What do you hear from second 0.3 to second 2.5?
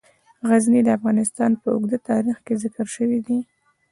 غزني د افغانستان په اوږده تاریخ